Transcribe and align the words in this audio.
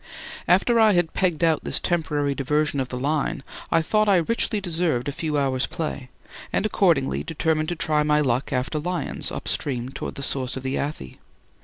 After 0.47 0.79
I 0.79 0.93
had 0.93 1.13
pegged 1.13 1.43
out 1.43 1.63
this 1.63 1.79
temporary 1.79 2.33
diversion 2.33 2.79
of 2.79 2.89
the 2.89 2.97
line, 2.97 3.43
I 3.71 3.83
thought 3.83 4.09
I 4.09 4.15
richly 4.15 4.59
deserved 4.59 5.07
a 5.07 5.11
few 5.11 5.37
hours' 5.37 5.67
play, 5.67 6.09
and 6.51 6.65
accordingly 6.65 7.23
determined 7.23 7.69
to 7.69 7.75
try 7.75 8.01
my 8.01 8.19
luck 8.19 8.51
after 8.51 8.79
lions 8.79 9.31
up 9.31 9.47
stream 9.47 9.89
towards 9.89 10.15
the 10.15 10.23
source 10.23 10.57
of 10.57 10.63
the 10.63 10.75
Athi. 10.79 11.19